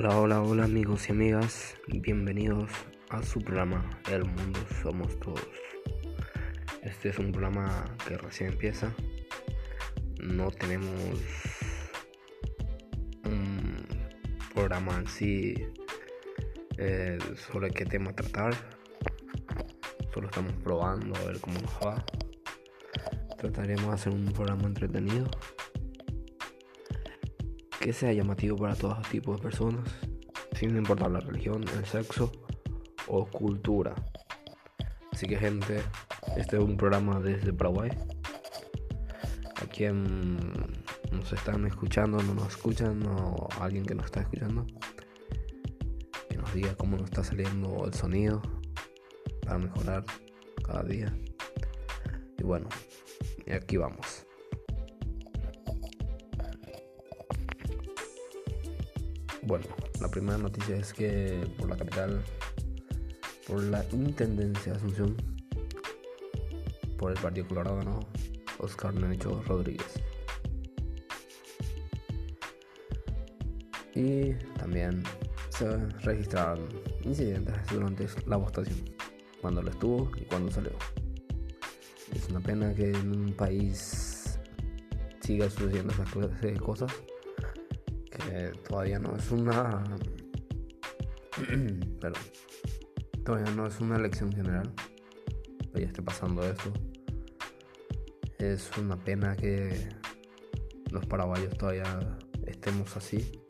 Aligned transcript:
Hola, 0.00 0.16
hola, 0.16 0.42
hola 0.42 0.62
amigos 0.62 1.08
y 1.08 1.10
amigas, 1.10 1.74
bienvenidos 1.88 2.70
a 3.10 3.20
su 3.20 3.40
programa 3.40 3.84
El 4.08 4.26
Mundo 4.26 4.60
Somos 4.80 5.18
Todos. 5.18 5.48
Este 6.82 7.08
es 7.08 7.18
un 7.18 7.32
programa 7.32 7.84
que 8.06 8.16
recién 8.16 8.52
empieza, 8.52 8.94
no 10.20 10.52
tenemos 10.52 10.94
un 13.24 13.88
programa 14.54 14.98
en 14.98 15.08
sí 15.08 15.54
eh, 16.76 17.18
sobre 17.34 17.72
qué 17.72 17.84
tema 17.84 18.12
tratar, 18.12 18.54
solo 20.14 20.28
estamos 20.28 20.52
probando 20.62 21.16
a 21.16 21.24
ver 21.24 21.40
cómo 21.40 21.58
nos 21.58 21.74
va. 21.84 22.04
Trataremos 23.36 23.86
de 23.86 23.94
hacer 23.94 24.12
un 24.12 24.26
programa 24.26 24.62
entretenido 24.62 25.28
que 27.80 27.92
sea 27.92 28.12
llamativo 28.12 28.56
para 28.56 28.74
todos 28.74 29.08
tipos 29.08 29.36
de 29.36 29.42
personas, 29.42 29.88
sin 30.52 30.76
importar 30.76 31.10
la 31.10 31.20
religión, 31.20 31.64
el 31.76 31.84
sexo 31.84 32.32
o 33.06 33.26
cultura. 33.26 33.94
Así 35.12 35.26
que 35.26 35.36
gente, 35.36 35.82
este 36.36 36.56
es 36.56 36.62
un 36.62 36.76
programa 36.76 37.20
desde 37.20 37.52
Paraguay. 37.52 37.90
A 39.56 39.66
quien 39.66 40.46
nos 41.10 41.32
están 41.32 41.66
escuchando, 41.66 42.22
no 42.22 42.34
nos 42.34 42.48
escuchan, 42.48 43.04
o 43.06 43.48
alguien 43.60 43.84
que 43.84 43.94
nos 43.94 44.06
está 44.06 44.20
escuchando, 44.20 44.66
que 46.28 46.36
nos 46.36 46.52
diga 46.54 46.74
cómo 46.76 46.96
nos 46.96 47.06
está 47.06 47.24
saliendo 47.24 47.84
el 47.86 47.94
sonido 47.94 48.42
para 49.42 49.58
mejorar 49.58 50.04
cada 50.64 50.82
día. 50.82 51.12
Y 52.38 52.42
bueno, 52.44 52.68
aquí 53.52 53.76
vamos. 53.76 54.27
Bueno, 59.48 59.64
la 59.98 60.10
primera 60.10 60.36
noticia 60.36 60.76
es 60.76 60.92
que 60.92 61.42
por 61.56 61.70
la 61.70 61.76
capital, 61.78 62.22
por 63.46 63.62
la 63.62 63.82
Intendencia 63.92 64.72
de 64.72 64.78
Asunción, 64.78 65.16
por 66.98 67.12
el 67.12 67.18
Partido 67.18 67.48
Colorado 67.48 67.78
ganó 67.78 68.00
Oscar 68.58 68.92
Nenecho 68.92 69.42
Rodríguez. 69.46 69.86
Y 73.94 74.34
también 74.58 75.02
se 75.48 75.78
registraron 76.02 76.68
incidentes 77.04 77.54
durante 77.72 78.06
la 78.26 78.36
votación, 78.36 78.84
cuando 79.40 79.62
lo 79.62 79.70
estuvo 79.70 80.10
y 80.18 80.26
cuando 80.26 80.52
salió. 80.52 80.72
Es 82.14 82.28
una 82.28 82.40
pena 82.40 82.74
que 82.74 82.90
en 82.90 83.18
un 83.18 83.32
país 83.32 84.38
siga 85.22 85.48
sucediendo 85.48 85.94
esas 85.94 86.10
cosas 86.60 86.92
todavía 88.68 88.98
no 88.98 89.16
es 89.16 89.30
una. 89.30 89.84
pero 92.00 92.14
todavía 93.24 93.52
no 93.54 93.66
es 93.66 93.80
una 93.80 93.96
elección 93.96 94.32
general. 94.32 94.72
ya 95.74 95.86
esté 95.86 96.02
pasando 96.02 96.42
esto. 96.42 96.72
Es 98.38 98.70
una 98.78 98.96
pena 98.96 99.36
que 99.36 99.88
los 100.90 101.04
paraguayos 101.06 101.56
todavía 101.56 102.18
estemos 102.46 102.96
así, 102.96 103.42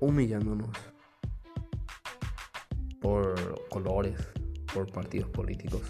humillándonos 0.00 0.70
por 3.00 3.68
colores, 3.68 4.16
por 4.72 4.90
partidos 4.90 5.28
políticos 5.30 5.82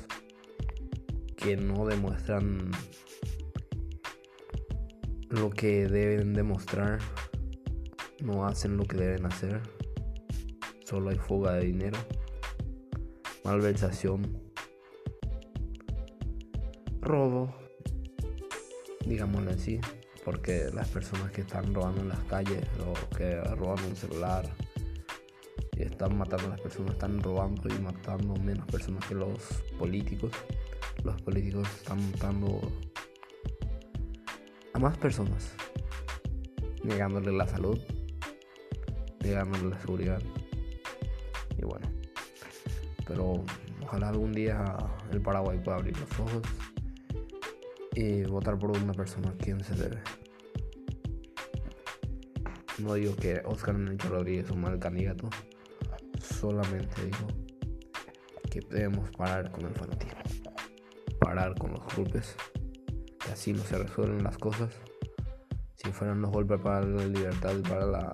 que 1.42 1.56
no 1.56 1.84
demuestran 1.86 2.70
lo 5.28 5.50
que 5.50 5.88
deben 5.88 6.34
demostrar 6.34 7.00
no 8.22 8.46
hacen 8.46 8.76
lo 8.76 8.84
que 8.84 8.96
deben 8.96 9.26
hacer. 9.26 9.60
Solo 10.84 11.10
hay 11.10 11.18
fuga 11.18 11.54
de 11.54 11.64
dinero, 11.66 11.98
malversación, 13.44 14.40
robo, 17.00 17.54
digámoslo 19.06 19.50
así, 19.50 19.80
porque 20.24 20.70
las 20.72 20.88
personas 20.88 21.30
que 21.32 21.40
están 21.40 21.74
robando 21.74 22.02
en 22.02 22.08
las 22.08 22.22
calles 22.24 22.64
o 22.86 23.16
que 23.16 23.40
roban 23.56 23.84
un 23.84 23.96
celular 23.96 24.48
están 25.76 26.16
matando 26.16 26.46
a 26.46 26.50
las 26.50 26.60
personas, 26.60 26.92
están 26.92 27.20
robando 27.22 27.74
y 27.74 27.78
matando 27.80 28.36
menos 28.36 28.66
personas 28.66 29.04
que 29.06 29.14
los 29.14 29.38
políticos. 29.78 30.30
Los 31.02 31.20
políticos 31.22 31.66
están 31.78 31.98
matando 32.12 32.60
a 34.74 34.78
más 34.78 34.96
personas, 34.98 35.52
negándole 36.84 37.32
la 37.32 37.48
salud 37.48 37.78
negándole 39.22 39.70
la 39.70 39.80
seguridad. 39.80 40.22
Y 41.56 41.64
bueno, 41.64 41.88
pero 43.06 43.44
ojalá 43.82 44.08
algún 44.08 44.32
día 44.32 44.76
el 45.10 45.20
Paraguay 45.20 45.58
pueda 45.62 45.78
abrir 45.78 45.96
los 45.98 46.20
ojos 46.20 46.42
y 47.94 48.22
votar 48.24 48.58
por 48.58 48.70
una 48.70 48.92
persona 48.92 49.30
a 49.30 49.36
quien 49.36 49.62
se 49.62 49.74
debe. 49.74 50.00
No 52.78 52.94
digo 52.94 53.14
que 53.16 53.42
Oscar 53.44 53.78
Necho 53.78 54.08
Rodríguez 54.08 54.46
es 54.46 54.50
un 54.50 54.62
mal 54.62 54.78
candidato, 54.78 55.28
solamente 56.18 57.04
digo 57.04 57.26
que 58.50 58.60
debemos 58.60 59.10
parar 59.10 59.50
con 59.52 59.66
el 59.66 59.74
fanatismo, 59.74 60.20
parar 61.20 61.54
con 61.56 61.72
los 61.72 61.94
golpes, 61.94 62.34
que 63.24 63.30
así 63.30 63.52
no 63.52 63.62
se 63.62 63.78
resuelven 63.78 64.24
las 64.24 64.36
cosas. 64.36 64.70
Si 65.76 65.90
fueran 65.92 66.22
los 66.22 66.30
golpes 66.30 66.60
para 66.60 66.84
la 66.84 67.06
libertad 67.06 67.54
y 67.56 67.62
para 67.62 67.86
la 67.86 68.12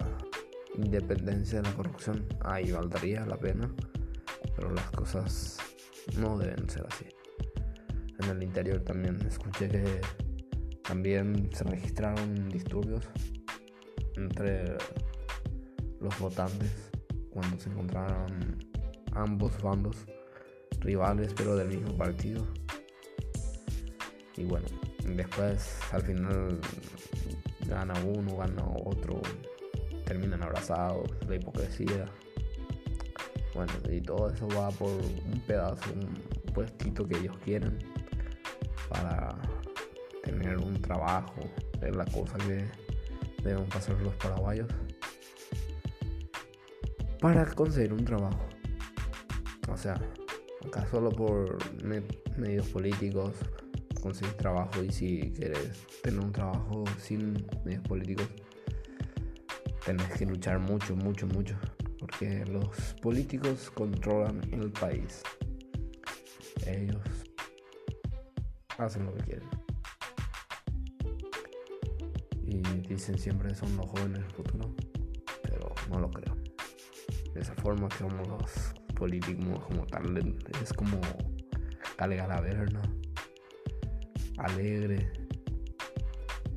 independencia 0.79 1.61
de 1.61 1.69
la 1.69 1.75
corrupción, 1.75 2.27
ahí 2.41 2.71
valdría 2.73 3.27
la 3.27 3.37
pena, 3.37 3.71
pero 4.57 4.71
las 4.73 4.91
cosas 4.91 5.59
no 6.17 6.39
deben 6.39 6.69
ser 6.69 6.87
así. 6.87 7.07
En 8.21 8.31
el 8.31 8.43
interior 8.43 8.81
también 8.81 9.21
escuché 9.27 9.69
que 9.69 10.01
también 10.83 11.51
se 11.53 11.65
registraron 11.65 12.49
disturbios 12.49 13.07
entre 14.17 14.77
los 16.01 16.19
votantes 16.19 16.91
cuando 17.31 17.59
se 17.59 17.69
encontraron 17.69 18.59
ambos 19.13 19.61
bandos 19.63 19.97
rivales 20.81 21.35
pero 21.37 21.57
del 21.57 21.69
mismo 21.69 21.97
partido. 21.97 22.47
Y 24.37 24.45
bueno, 24.45 24.67
después 25.05 25.79
al 25.93 26.03
final 26.03 26.61
gana 27.67 27.95
uno, 28.05 28.37
gana 28.37 28.65
otro, 28.85 29.21
terminan 30.09 30.43
abrazados, 30.43 31.11
la 31.29 31.37
hipocresía. 31.37 32.07
Bueno, 33.55 33.73
y 33.91 34.01
todo 34.01 34.31
eso 34.31 34.49
va 34.49 34.71
por 34.71 34.91
un 34.91 35.43
pedazo, 35.47 35.93
un 35.93 36.53
puestito 36.55 37.07
que 37.07 37.19
ellos 37.19 37.37
quieren 37.45 37.79
para 38.89 39.37
tener 40.25 40.57
un 40.57 40.81
trabajo, 40.81 41.41
es 41.83 41.95
la 41.95 42.07
cosa 42.07 42.39
que 42.39 42.65
deben 43.43 43.67
pasar 43.67 44.01
los 44.01 44.15
paraguayos 44.15 44.69
para 47.21 47.45
conseguir 47.55 47.93
un 47.93 48.05
trabajo. 48.05 48.47
O 49.71 49.77
sea, 49.77 50.01
acá 50.67 50.87
solo 50.91 51.11
por 51.11 51.59
medios 52.39 52.67
políticos 52.69 53.35
conseguir 54.01 54.33
trabajo 54.35 54.83
y 54.83 54.91
si 54.91 55.33
quieres 55.33 55.87
tener 56.03 56.21
un 56.21 56.33
trabajo 56.33 56.85
sin 56.99 57.47
medios 57.65 57.83
políticos 57.83 58.29
tenés 59.89 60.19
que 60.19 60.27
luchar 60.27 60.59
mucho, 60.59 60.95
mucho, 60.95 61.27
mucho, 61.29 61.57
porque 61.99 62.45
los 62.45 62.95
políticos 63.01 63.71
controlan 63.71 64.39
el 64.53 64.71
país. 64.71 65.23
Ellos 66.67 67.01
hacen 68.77 69.07
lo 69.07 69.15
que 69.15 69.23
quieren. 69.23 69.49
Y 72.45 72.61
dicen 72.87 73.19
siempre 73.19 73.55
son 73.55 73.75
los 73.79 73.87
jóvenes 73.87 74.21
del 74.21 74.31
futuro, 74.33 74.75
pero 75.43 75.75
no 75.89 76.01
lo 76.01 76.11
creo. 76.11 76.37
De 77.33 77.41
esa 77.41 77.55
forma 77.55 77.89
que 77.89 77.97
somos 77.97 78.29
los 78.29 78.75
políticos 78.95 79.65
como 79.69 79.87
tal, 79.87 80.19
es 80.63 80.71
como 80.75 81.01
Cale 81.97 82.17
Galaverna, 82.17 82.83
Alegre, 84.37 85.11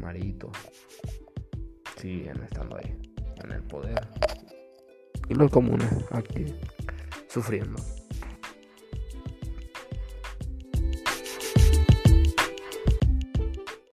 Marito, 0.01 0.51
siguen 1.95 2.43
estando 2.43 2.75
ahí 2.75 3.10
en 3.43 3.51
el 3.51 3.63
poder. 3.63 4.07
Y 5.29 5.33
los 5.33 5.49
comunes 5.51 5.89
aquí 6.11 6.45
sufriendo. 7.27 7.81